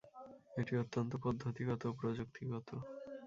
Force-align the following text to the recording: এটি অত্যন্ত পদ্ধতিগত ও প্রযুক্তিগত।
এটি 0.57 0.73
অত্যন্ত 0.77 1.11
পদ্ধতিগত 1.23 1.81
ও 1.85 1.97
প্রযুক্তিগত। 1.99 2.69